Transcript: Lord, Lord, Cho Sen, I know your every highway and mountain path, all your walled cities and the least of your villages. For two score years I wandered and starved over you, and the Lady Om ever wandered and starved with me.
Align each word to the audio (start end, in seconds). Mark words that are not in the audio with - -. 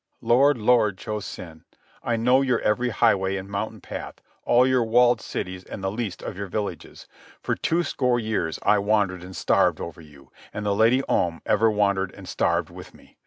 Lord, 0.23 0.57
Lord, 0.57 0.97
Cho 0.97 1.19
Sen, 1.19 1.63
I 2.01 2.15
know 2.15 2.41
your 2.41 2.59
every 2.61 2.89
highway 2.89 3.35
and 3.35 3.47
mountain 3.47 3.79
path, 3.81 4.15
all 4.43 4.65
your 4.65 4.83
walled 4.83 5.21
cities 5.21 5.63
and 5.63 5.83
the 5.83 5.91
least 5.91 6.23
of 6.23 6.35
your 6.35 6.47
villages. 6.47 7.05
For 7.39 7.53
two 7.53 7.83
score 7.83 8.19
years 8.19 8.57
I 8.63 8.79
wandered 8.79 9.21
and 9.23 9.35
starved 9.35 9.79
over 9.79 10.01
you, 10.01 10.31
and 10.51 10.65
the 10.65 10.73
Lady 10.73 11.03
Om 11.07 11.43
ever 11.45 11.69
wandered 11.69 12.11
and 12.15 12.27
starved 12.27 12.71
with 12.71 12.95
me. 12.95 13.17